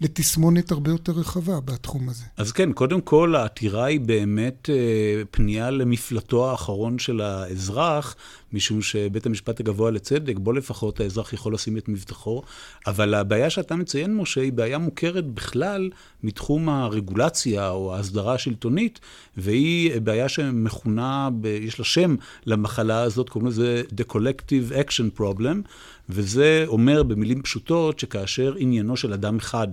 [0.00, 2.24] לתסמונת הרבה יותר רחבה בתחום הזה.
[2.36, 8.16] אז כן, קודם כל, העתירה היא באמת אה, פנייה למפלטו האחרון של האזרח,
[8.52, 12.42] משום שבית המשפט הגבוה לצדק, בו לפחות האזרח יכול לשים את מבטחו,
[12.86, 15.90] אבל הבעיה שאתה מציין, משה, היא בעיה מוכרת בכלל
[16.22, 19.00] מתחום הרגולציה או ההסדרה השלטונית,
[19.36, 25.68] והיא בעיה שמכונה, ב, יש לה שם למחלה הזאת, קוראים לזה The Collective Action Problem.
[26.08, 29.68] וזה אומר במילים פשוטות שכאשר עניינו של אדם אחד,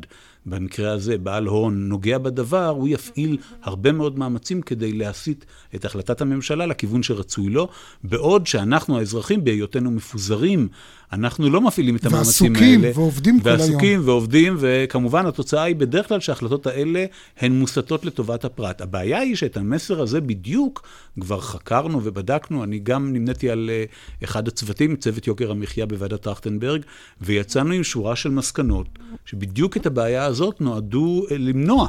[0.46, 6.22] במקרה הזה בעל הון, נוגע בדבר, הוא יפעיל הרבה מאוד מאמצים כדי להסיט את החלטת
[6.22, 7.68] הממשלה לכיוון שרצוי לו,
[8.04, 10.68] בעוד שאנחנו האזרחים, בהיותנו מפוזרים,
[11.14, 12.68] אנחנו לא מפעילים את המאמצים האלה.
[12.68, 13.60] ועסוקים ועובדים כל היום.
[13.60, 17.06] ועסוקים ועובדים, וכמובן התוצאה היא בדרך כלל שההחלטות האלה
[17.40, 18.82] הן מוסטות לטובת הפרט.
[18.82, 20.88] הבעיה היא שאת המסר הזה בדיוק
[21.20, 22.64] כבר חקרנו ובדקנו.
[22.64, 23.84] אני גם נמניתי על אה,
[24.24, 26.82] אחד הצוותים, צוות יוקר המחיה בוועדת טרכטנברג,
[27.22, 28.88] ויצאנו עם שורה של מסקנות,
[29.26, 31.88] שבדיוק את הבעיה הזאת נועדו אה, למנוע.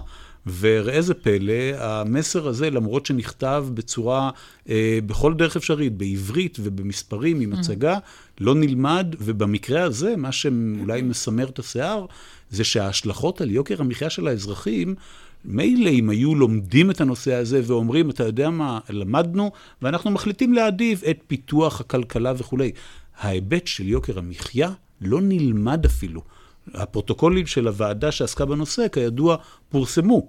[0.61, 4.30] וראה זה פלא, המסר הזה, למרות שנכתב בצורה,
[4.68, 7.98] אה, בכל דרך אפשרית, בעברית ובמספרים, עם הצגה,
[8.40, 12.07] לא נלמד, ובמקרה הזה, מה שאולי מסמר את השיער,
[12.50, 14.94] זה שההשלכות על יוקר המחיה של האזרחים,
[15.44, 19.52] מילא אם היו לומדים את הנושא הזה ואומרים, אתה יודע מה, למדנו,
[19.83, 22.72] ואנחנו מחליטים להעדיף את פיתוח הכלכלה וכולי.
[23.18, 26.22] ההיבט של יוקר המחיה לא נלמד אפילו.
[26.74, 29.37] הפרוטוקולים של הוועדה שעסקה בנושא, כידוע,
[29.68, 30.29] פורסמו.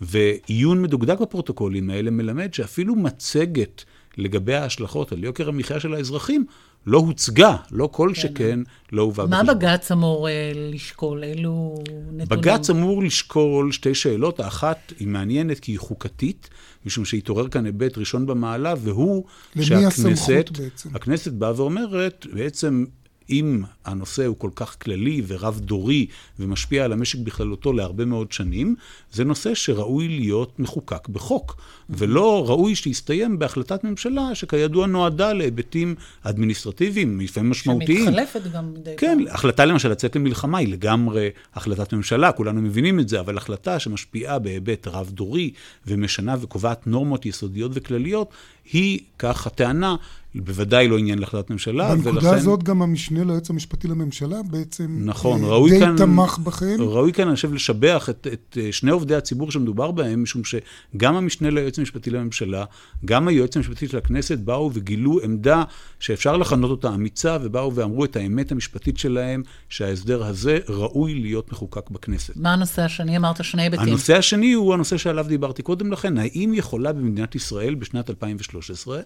[0.00, 3.84] ועיון מדוקדק בפרוטוקולים האלה מלמד שאפילו מצגת
[4.18, 6.46] לגבי ההשלכות על יוקר המחיה של האזרחים
[6.86, 8.20] לא הוצגה, לא כל כן.
[8.20, 8.60] שכן
[8.92, 9.46] לא הובא בחשבון.
[9.46, 11.24] מה בג"ץ אמור אה, לשקול?
[11.24, 12.26] אילו נתונים?
[12.28, 14.40] בג"ץ אמור לשקול שתי שאלות.
[14.40, 16.50] האחת היא מעניינת כי היא חוקתית,
[16.86, 19.24] משום שהתעורר כאן היבט ראשון במעלה, והוא
[19.60, 20.50] שהכנסת,
[20.94, 22.84] הכנסת באה ואומרת, בעצם
[23.30, 26.06] אם הנושא הוא כל כך כללי ורב-דורי
[26.38, 28.74] ומשפיע על המשק בכללותו להרבה מאוד שנים,
[29.12, 31.56] זה נושא שראוי להיות מחוקק בחוק,
[31.90, 38.04] ולא ראוי שיסתיים בהחלטת ממשלה שכידוע נועדה להיבטים אדמיניסטרטיביים, לפעמים משמעותיים.
[38.04, 39.34] שמתחלפת גם מדי כן, פעם.
[39.34, 44.38] החלטה למשל לצאת למלחמה היא לגמרי החלטת ממשלה, כולנו מבינים את זה, אבל החלטה שמשפיעה
[44.38, 45.50] בהיבט רב-דורי
[45.86, 48.30] ומשנה וקובעת נורמות יסודיות וכלליות,
[48.72, 49.96] היא, כך הטענה,
[50.34, 52.20] בוודאי לא עניין להחלטת ממשלה, בנקודה ולכן...
[52.20, 56.76] בנקודה הזאת גם המשנה ליועץ המשפטי לממשלה בעצם נכון, אה, די כאן, תמך בכם.
[56.78, 61.16] ראוי כאן, אני חושב, לשבח את, את אה, שני עובדי הציבור שמדובר בהם, משום שגם
[61.16, 62.64] המשנה ליועץ המשפטי לממשלה,
[63.04, 65.64] גם היועץ המשפטי של הכנסת באו וגילו עמדה
[66.00, 71.90] שאפשר לכנות אותה אמיצה, ובאו ואמרו את האמת המשפטית שלהם, שההסדר הזה ראוי להיות מחוקק
[71.90, 72.36] בכנסת.
[72.36, 73.16] מה הנושא השני?
[73.16, 73.88] אמרת שני היבטים.
[73.88, 76.18] הנושא השני הוא הנושא שעליו דיברתי קודם לכן.
[76.18, 79.00] האם יכולה במדינת ישראל בשנת 2013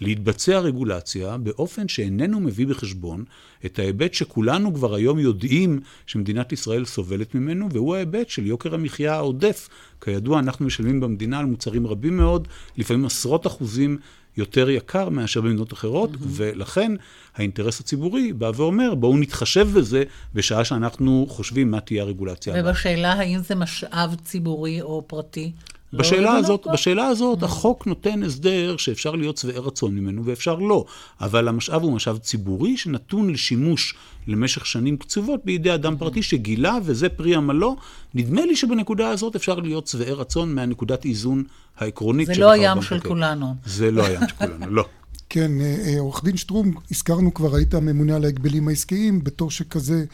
[0.00, 3.24] להתבצע רגולציה באופן שאיננו מביא בחשבון
[3.66, 9.14] את ההיבט שכולנו כבר היום יודעים שמדינת ישראל סובלת ממנו, והוא ההיבט של יוקר המחיה
[9.14, 9.68] העודף.
[10.00, 13.98] כידוע, אנחנו משלמים במדינה על מוצרים רבים מאוד, לפעמים עשרות אחוזים
[14.36, 16.18] יותר יקר מאשר במדינות אחרות, mm-hmm.
[16.22, 16.92] ולכן
[17.34, 20.04] האינטרס הציבורי בא ואומר, בואו נתחשב בזה
[20.34, 22.54] בשעה שאנחנו חושבים מה תהיה הרגולציה.
[22.56, 25.52] ובשאלה האם זה משאב ציבורי או פרטי?
[25.96, 27.44] לא בשאלה הזאת, בשאלה הזאת, mm.
[27.44, 30.84] החוק נותן הסדר שאפשר להיות שבעי רצון ממנו ואפשר לא,
[31.20, 33.94] אבל המשאב הוא משאב ציבורי שנתון לשימוש
[34.26, 35.98] למשך שנים קצובות בידי אדם mm.
[35.98, 37.76] פרטי שגילה, וזה פרי עמלו.
[38.14, 41.44] נדמה לי שבנקודה הזאת אפשר להיות שבעי רצון מהנקודת איזון
[41.78, 42.26] העקרונית.
[42.26, 43.54] זה לא הים של כולנו.
[43.66, 44.84] זה לא הים של כולנו, לא.
[45.28, 50.04] כן, אה, אה, עורך דין שטרום, הזכרנו כבר, היית הממונה על ההגבלים העסקיים, בתור שכזה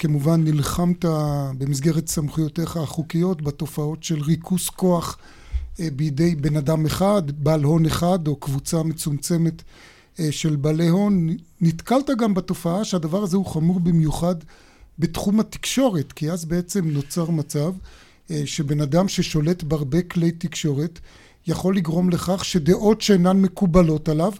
[0.00, 1.04] כמובן נלחמת
[1.58, 5.18] במסגרת סמכויותיך החוקיות בתופעות של ריכוז כוח
[5.80, 9.62] אה, בידי בן אדם אחד, בעל הון אחד או קבוצה מצומצמת
[10.20, 11.28] אה, של בעלי הון.
[11.60, 14.34] נתקלת גם בתופעה שהדבר הזה הוא חמור במיוחד
[14.98, 17.72] בתחום התקשורת, כי אז בעצם נוצר מצב
[18.30, 20.98] אה, שבן אדם ששולט בהרבה כלי תקשורת
[21.46, 24.32] יכול לגרום לכך שדעות שאינן מקובלות עליו,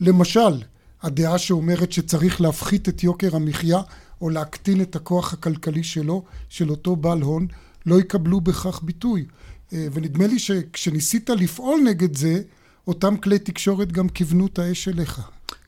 [0.00, 0.62] למשל
[1.02, 3.80] הדעה שאומרת שצריך להפחית את יוקר המחיה
[4.22, 7.46] או להקטין את הכוח הכלכלי שלו, של אותו בעל הון,
[7.86, 9.24] לא יקבלו בכך ביטוי.
[9.72, 12.42] אה, ונדמה לי שכשניסית לפעול נגד זה,
[12.86, 15.20] אותם כלי תקשורת גם כיוונו את האש אליך.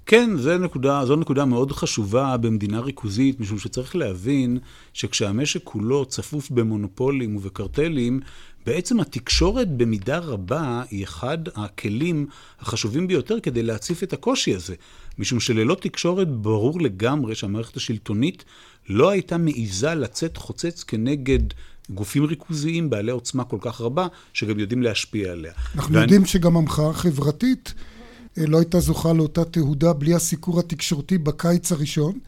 [0.06, 4.58] כן, זו נקודה, זו נקודה מאוד חשובה במדינה ריכוזית, משום שצריך להבין
[4.92, 8.20] שכשהמשק כולו צפוף במונופולים ובקרטלים,
[8.66, 12.26] בעצם התקשורת במידה רבה היא אחד הכלים
[12.60, 14.74] החשובים ביותר כדי להציף את הקושי הזה.
[15.18, 18.44] משום שללא תקשורת ברור לגמרי שהמערכת השלטונית
[18.88, 21.40] לא הייתה מעיזה לצאת חוצץ כנגד
[21.90, 25.52] גופים ריכוזיים בעלי עוצמה כל כך רבה, שגם יודעים להשפיע עליה.
[25.74, 26.02] אנחנו ואני...
[26.02, 27.74] יודעים שגם המחאה החברתית
[28.38, 32.18] אה, לא הייתה זוכה לאותה תהודה בלי הסיקור התקשורתי בקיץ הראשון,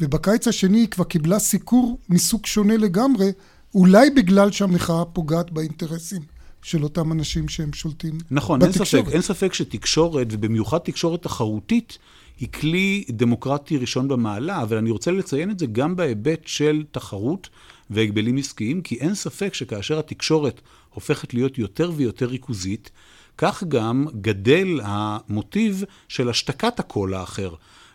[0.00, 3.30] ובקיץ השני היא כבר קיבלה סיקור מסוג שונה לגמרי,
[3.74, 6.22] אולי בגלל שהמחאה פוגעת באינטרסים.
[6.62, 8.76] של אותם אנשים שהם שולטים נכון, בתקשורת.
[8.80, 11.98] נכון, אין ספק, אין ספק שתקשורת, ובמיוחד תקשורת תחרותית,
[12.40, 17.48] היא כלי דמוקרטי ראשון במעלה, אבל אני רוצה לציין את זה גם בהיבט של תחרות
[17.90, 22.90] והגבלים עסקיים, כי אין ספק שכאשר התקשורת הופכת להיות יותר ויותר ריכוזית,
[23.38, 27.54] כך גם גדל המוטיב של השתקת הקול האחר.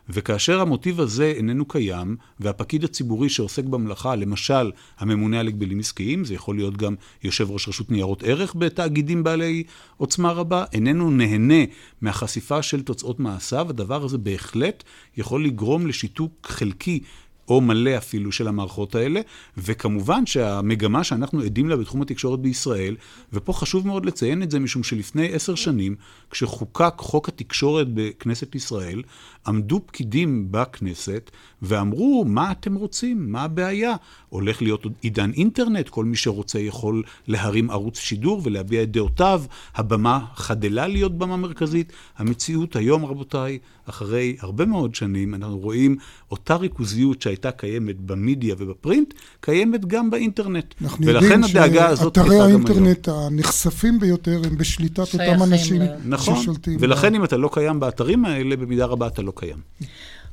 [0.10, 6.34] וכאשר המוטיב הזה איננו קיים, והפקיד הציבורי שעוסק במלאכה, למשל הממונה על הגבלים עסקיים, זה
[6.34, 9.63] יכול להיות גם יושב ראש רשות ניירות ערך בתאגידים בעלי
[9.98, 11.63] עוצמה רבה, איננו נהנה
[12.02, 14.84] מהחשיפה של תוצאות מעשיו, הדבר הזה בהחלט
[15.18, 17.00] יכול לגרום לשיתוק חלקי
[17.49, 19.21] או מלא אפילו של המערכות האלה,
[19.58, 22.95] וכמובן שהמגמה שאנחנו עדים לה בתחום התקשורת בישראל,
[23.34, 25.95] ופה חשוב מאוד לציין את זה, משום שלפני עשר שנים,
[26.29, 29.03] כשחוקק חוק התקשורת בכנסת ישראל,
[29.47, 31.31] עמדו פקידים בכנסת
[31.62, 33.31] ואמרו, מה אתם רוצים?
[33.31, 33.95] מה הבעיה?
[34.29, 39.43] הולך להיות עידן אינטרנט, כל מי שרוצה יכול להרים ערוץ שידור ולהביע את דעותיו,
[39.75, 41.93] הבמה חדלה להיות במה מרכזית.
[42.17, 45.97] המציאות היום, רבותיי, אחרי הרבה מאוד שנים, אנחנו רואים
[46.31, 50.74] אותה ריכוזיות שהייתה קיימת במדיה ובפרינט, קיימת גם באינטרנט.
[50.82, 51.43] אנחנו יודעים
[51.95, 56.78] שאתרי האינטרנט הנחשפים ביותר הם בשליטת אותם אנשים נכון, ששולטים.
[56.80, 57.15] ולכן ב...
[57.15, 59.58] אם אתה לא קיים באתרים האלה, במידה רבה אתה לא קיים.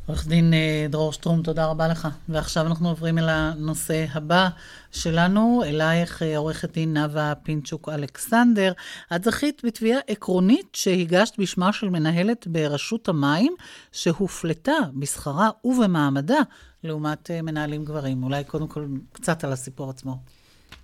[0.07, 2.09] עורך דין אה, דרור שטרום, תודה רבה לך.
[2.29, 4.49] ועכשיו אנחנו עוברים אל הנושא הבא
[4.93, 8.73] שלנו, אלייך אה, עורכת דין נאוה פינצ'וק אלכסנדר.
[9.15, 13.55] את זכית בתביעה עקרונית שהגשת בשמה של מנהלת ברשות המים,
[13.93, 16.41] שהופלטה בשכרה ובמעמדה
[16.85, 18.23] לעומת אה, מנהלים גברים.
[18.23, 20.17] אולי קודם כל קצת על הסיפור עצמו.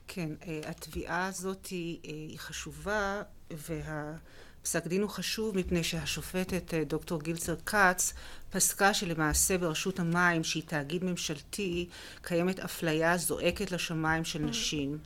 [0.09, 0.31] כן,
[0.67, 4.15] התביעה הזאת היא חשובה, וה...
[4.63, 8.15] פסק דין הוא חשוב מפני שהשופטת אה, דוקטור גילצר כץ
[8.51, 11.89] פסקה שלמעשה ברשות המים, שהיא תאגיד ממשלתי,
[12.23, 14.99] קיימת אפליה זועקת לשמיים של נשים.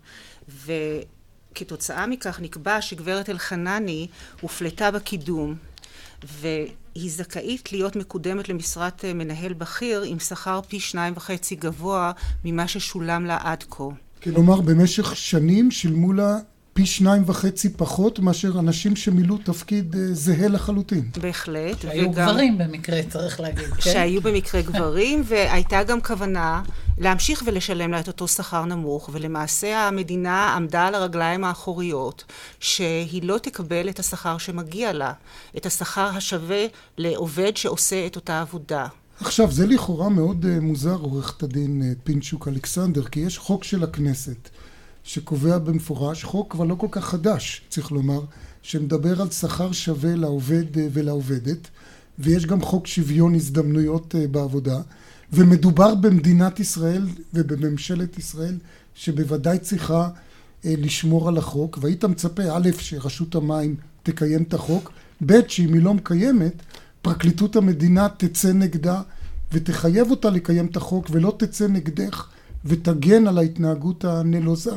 [0.49, 4.09] וכתוצאה מכך נקבע שגברת אלחנני
[4.41, 5.57] הופלטה בקידום,
[6.25, 12.13] והיא זכאית להיות מקודמת למשרת אה, מנהל בכיר עם שכר פי שניים וחצי גבוה
[12.45, 13.85] ממה ששולם לה עד כה.
[14.23, 16.39] כלומר, במשך שנים שילמו לה
[16.75, 21.11] פי שניים וחצי פחות מאשר אנשים שמילאו תפקיד אה, זהה לחלוטין.
[21.21, 21.81] בהחלט.
[21.81, 23.81] שהיו וגם, גברים במקרה, צריך להגיד, כן?
[23.81, 26.63] שהיו במקרה גברים, והייתה גם כוונה
[26.99, 32.25] להמשיך ולשלם לה את אותו שכר נמוך, ולמעשה המדינה עמדה על הרגליים האחוריות,
[32.61, 35.13] שהיא לא תקבל את השכר שמגיע לה,
[35.57, 36.67] את השכר השווה
[36.99, 38.87] לעובד שעושה את אותה עבודה.
[39.21, 43.85] עכשיו, זה לכאורה מאוד uh, מוזר, עורכת הדין uh, פינצ'וק אלכסנדר, כי יש חוק של
[43.85, 44.49] הכנסת.
[45.05, 48.21] שקובע במפורש, חוק כבר לא כל כך חדש, צריך לומר,
[48.63, 51.69] שמדבר על שכר שווה לעובד אה, ולעובדת,
[52.19, 54.81] ויש גם חוק שוויון הזדמנויות אה, בעבודה,
[55.33, 58.59] ומדובר במדינת ישראל ובממשלת ישראל,
[58.95, 60.09] שבוודאי צריכה
[60.65, 64.93] אה, לשמור על החוק, והיית מצפה, א', שרשות המים תקיים את החוק,
[65.27, 66.63] ב', שאם היא לא מקיימת,
[67.03, 69.03] פרקליטות המדינה תצא נגדה
[69.53, 72.27] ותחייב אותה לקיים את החוק ולא תצא נגדך
[72.65, 74.77] ותגן על ההתנהגות הנלוזה.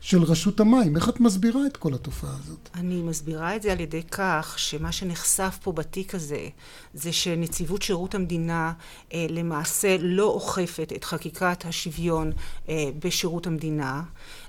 [0.00, 0.96] של רשות המים.
[0.96, 2.68] איך את מסבירה את כל התופעה הזאת?
[2.74, 6.48] אני מסבירה את זה על ידי כך שמה שנחשף פה בתיק הזה,
[6.94, 8.72] זה שנציבות שירות המדינה
[9.14, 12.32] אה, למעשה לא אוכפת את חקיקת השוויון
[12.68, 14.02] אה, בשירות המדינה.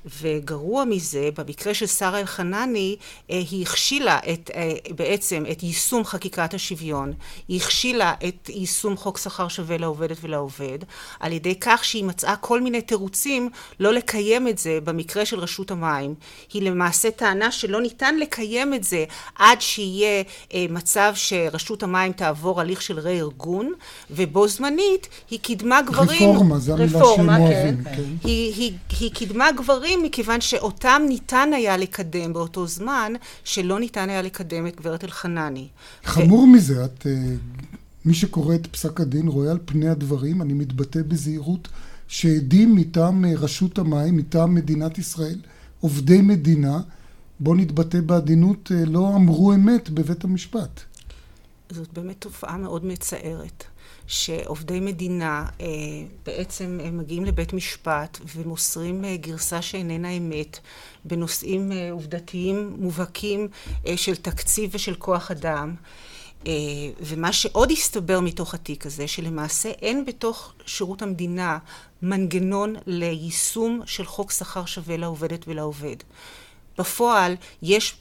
[0.06, 2.96] וגרוע מזה, במקרה של שרה אלחנני,
[3.30, 7.14] אה, היא הכשילה את, אה, בעצם את יישום חקיקת השוויון,
[7.48, 10.80] היא הכשילה את יישום חוק שכר שווה לעובדת ולעובד,
[11.20, 15.72] על ידי כך שהיא מצאה כל מיני תירוצים לא לקיים את זה במקרה של רשות
[15.72, 16.14] המים.
[16.54, 20.24] היא למעשה טענה שלא ניתן לקיים את זה עד שיהיה
[20.54, 23.74] אה, מצב שרשות המים תעבור הליך של רה-ארגון,
[24.12, 26.30] ובו זמנית היא קידמה גברים...
[26.30, 27.84] רפורמה, זו המילה שהם אוהבים.
[27.84, 27.96] כן.
[27.96, 28.04] כן.
[28.24, 34.22] היא, היא, היא קידמה גברים מכיוון שאותם ניתן היה לקדם באותו זמן, שלא ניתן היה
[34.22, 35.68] לקדם את גברת אלחנני.
[36.04, 36.48] חמור ו...
[36.48, 37.12] מזה, את, אה,
[38.06, 41.68] מי שקורא את פסק הדין רואה על פני הדברים, אני מתבטא בזהירות,
[42.12, 45.40] שעדים מטעם אה, רשות המים, מטעם מדינת ישראל,
[45.80, 46.80] עובדי מדינה,
[47.40, 50.82] בוא נתבטא בעדינות, אה, לא אמרו אמת בבית המשפט.
[51.70, 53.64] זאת באמת תופעה מאוד מצערת.
[54.08, 55.68] שעובדי מדינה אה,
[56.26, 60.60] בעצם מגיעים לבית משפט ומוסרים גרסה שאיננה אמת
[61.06, 63.48] בנושאים עובדתיים מובהקים
[63.96, 65.76] של תקציב ושל כוח אדם.
[67.00, 71.58] ומה שעוד הסתבר מתוך התיק הזה, שלמעשה אין בתוך שירות המדינה
[72.02, 75.96] מנגנון ליישום של חוק שכר שווה לעובדת ולעובד.
[76.78, 77.96] בפועל יש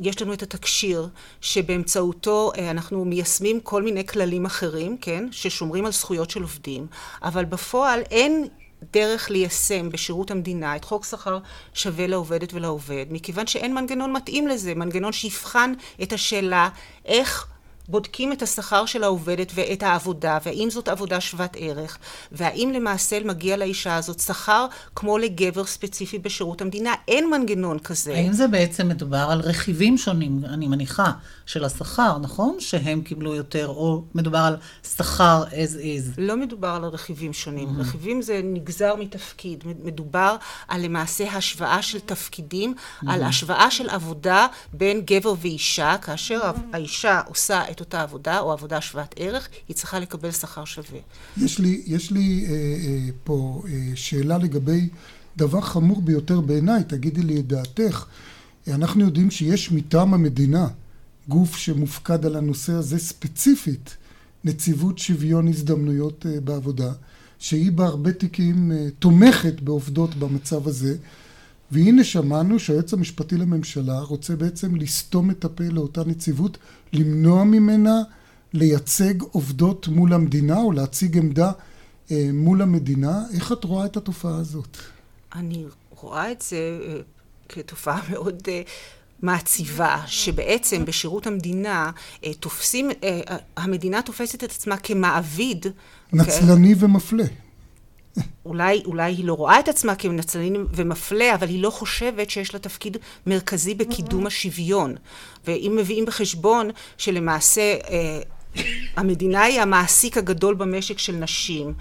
[0.00, 1.08] יש לנו את התקשיר
[1.40, 6.86] שבאמצעותו אה, אנחנו מיישמים כל מיני כללים אחרים, כן, ששומרים על זכויות של עובדים,
[7.22, 8.48] אבל בפועל אין
[8.92, 11.38] דרך ליישם בשירות המדינה את חוק שכר
[11.74, 15.72] שווה לעובדת ולעובד, מכיוון שאין מנגנון מתאים לזה, מנגנון שיבחן
[16.02, 16.68] את השאלה
[17.04, 17.46] איך
[17.88, 21.98] בודקים את השכר של העובדת ואת העבודה, והאם זאת עבודה שוות ערך,
[22.32, 26.94] והאם למעשה מגיע לאישה הזאת שכר כמו לגבר ספציפי בשירות המדינה.
[27.08, 28.14] אין מנגנון כזה.
[28.14, 31.12] האם זה בעצם מדובר על רכיבים שונים, אני מניחה,
[31.46, 32.56] של השכר, נכון?
[32.60, 34.56] שהם קיבלו יותר, או מדובר על
[34.96, 36.14] שכר as is?
[36.18, 37.68] לא מדובר על רכיבים שונים.
[37.68, 37.80] Mm-hmm.
[37.80, 39.64] רכיבים זה נגזר מתפקיד.
[39.84, 40.36] מדובר
[40.68, 43.10] על למעשה השוואה של תפקידים, mm-hmm.
[43.10, 46.76] על השוואה של עבודה בין גבר ואישה, כאשר mm-hmm.
[46.76, 50.98] האישה עושה את את אותה עבודה, או עבודה שוות ערך, היא צריכה לקבל שכר שווה.
[51.36, 54.88] יש לי, יש לי אה, אה, פה אה, שאלה לגבי
[55.36, 58.06] דבר חמור ביותר בעיניי, תגידי לי את דעתך.
[58.68, 60.68] אנחנו יודעים שיש מטעם המדינה
[61.28, 63.96] גוף שמופקד על הנושא הזה ספציפית,
[64.44, 66.92] נציבות שוויון הזדמנויות אה, בעבודה,
[67.38, 70.96] שהיא בהרבה תיקים אה, תומכת בעובדות במצב הזה.
[71.70, 76.58] והנה שמענו שהיועץ המשפטי לממשלה רוצה בעצם לסתום את הפה לאותה נציבות,
[76.92, 78.02] למנוע ממנה
[78.52, 81.52] לייצג עובדות מול המדינה או להציג עמדה
[82.10, 83.22] אה, מול המדינה.
[83.34, 84.76] איך את רואה את התופעה הזאת?
[85.34, 87.00] אני רואה את זה אה,
[87.48, 88.62] כתופעה מאוד אה,
[89.22, 91.90] מעציבה, שבעצם בשירות המדינה
[92.24, 93.20] אה, תופסים, אה,
[93.56, 95.66] המדינה תופסת את עצמה כמעביד.
[96.12, 96.76] נצלני okay?
[96.78, 97.24] ומפלה.
[98.44, 102.60] אולי, אולי היא לא רואה את עצמה כנצלני ומפלה, אבל היא לא חושבת שיש לה
[102.60, 102.96] תפקיד
[103.26, 104.94] מרכזי בקידום השוויון.
[105.46, 108.20] ואם מביאים בחשבון שלמעשה אה,
[108.96, 111.74] המדינה היא המעסיק הגדול במשק של נשים,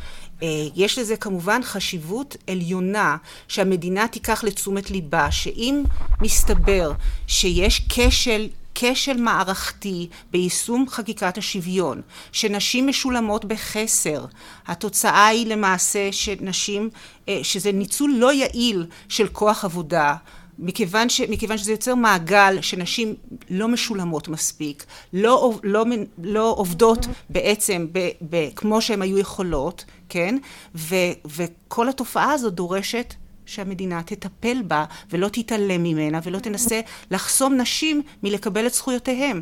[0.43, 3.17] אה, יש לזה כמובן חשיבות עליונה
[3.47, 5.83] שהמדינה תיקח לתשומת ליבה, שאם
[6.21, 6.91] מסתבר
[7.27, 8.47] שיש כשל
[8.79, 12.01] כשל מערכתי ביישום חקיקת השוויון,
[12.31, 14.25] שנשים משולמות בחסר,
[14.67, 16.89] התוצאה היא למעשה שנשים,
[17.29, 20.15] אה, שזה ניצול לא יעיל של כוח עבודה,
[20.59, 23.15] מכיוון, ש, מכיוון שזה יוצר מעגל שנשים
[23.49, 25.85] לא משולמות מספיק, לא, לא,
[26.23, 30.37] לא עובדות בעצם ב, ב, כמו שהן היו יכולות, כן?
[30.75, 33.13] ו, וכל התופעה הזאת דורשת
[33.47, 36.81] שהמדינה תטפל בה ולא תתעלם ממנה ולא תנסה
[37.11, 39.41] לחסום נשים מלקבל את זכויותיהם.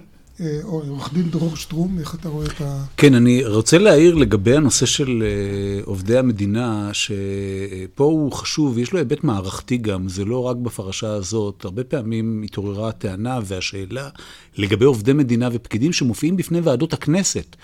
[0.64, 2.84] עורך דין דרור שטרום, איך אתה רואה את ה...
[2.98, 9.00] כן, אני רוצה להעיר לגבי הנושא של אה, עובדי המדינה, שפה הוא חשוב, יש לו
[9.00, 11.66] היבט מערכתי גם, זה לא רק בפרשה הזאת.
[11.66, 14.10] הרבה פעמים התעוררה הטענה והשאלה
[14.58, 17.56] לגבי עובדי מדינה ופקידים שמופיעים בפני ועדות הכנסת.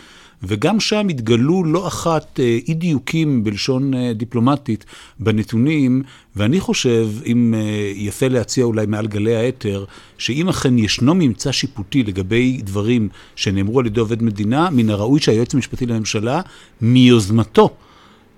[0.44, 4.86] וגם שם התגלו לא אחת אה, אי דיוקים בלשון אה, דיפלומטית
[5.20, 6.04] בנתונים,
[6.36, 7.54] ואני חושב, אם
[7.96, 9.86] יפה להציע אולי מעל גלי האתר,
[10.18, 15.54] שאם אכן ישנו ממצא שיפוטי לגבי דברים שנאמרו על ידי עובד מדינה, מן הראוי שהיועץ
[15.54, 16.42] המשפטי לממשלה,
[16.82, 17.70] מיוזמתו,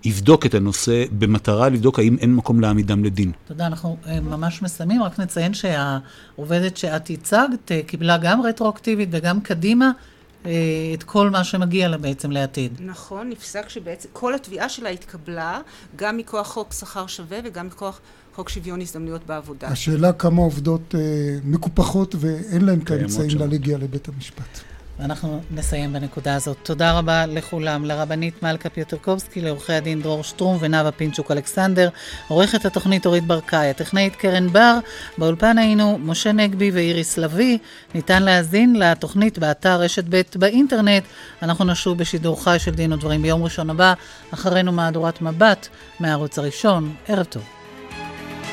[0.05, 3.32] יבדוק את הנושא במטרה לבדוק האם אין מקום להעמידם לדין.
[3.47, 5.03] תודה, אנחנו ממש מסיימים.
[5.03, 9.91] רק נציין שהעובדת שאת הצגת קיבלה גם רטרואקטיבית וגם קדימה
[10.45, 10.51] אה,
[10.93, 12.71] את כל מה שמגיע לה בעצם לעתיד.
[12.80, 15.59] נכון, נפסק שבעצם כל התביעה שלה התקבלה
[15.95, 17.99] גם מכוח חוק שכר שווה וגם מכוח
[18.36, 19.67] חוק שוויון הזדמנויות בעבודה.
[19.67, 20.99] השאלה כמה עובדות אה,
[21.43, 24.59] מקופחות ואין להן את האמצעים להגיע לבית המשפט.
[24.99, 26.57] ואנחנו נסיים בנקודה הזאת.
[26.63, 31.89] תודה רבה לכולם, לרבנית מלכה פיוטרקובסקי, לעורכי הדין דרור שטרום ונאוה פינצ'וק אלכסנדר,
[32.27, 34.79] עורכת התוכנית אורית ברקאי, הטכנאית קרן בר,
[35.17, 37.57] באולפן היינו משה נגבי ואיריס לביא.
[37.95, 41.03] ניתן להאזין לתוכנית באתר רשת ב' באינטרנט.
[41.41, 43.93] אנחנו נשוב בשידור חי של דין ודברים ביום ראשון הבא,
[44.34, 45.67] אחרינו מהדורת מבט
[45.99, 46.95] מהערוץ הראשון.
[47.07, 47.62] ערב טוב.